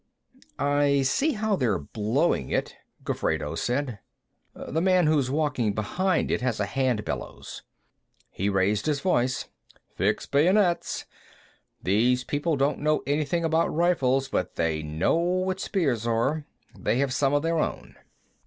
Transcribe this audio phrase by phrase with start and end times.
[0.57, 3.99] "I see how they're blowing it," Gofredo said.
[4.55, 7.61] "The man who's walking behind it has a hand bellows."
[8.31, 9.45] He raised his voice.
[9.93, 11.05] "Fix bayonets!
[11.83, 16.45] These people don't know anything about rifles, but they know what spears are.
[16.75, 17.95] They have some of their own."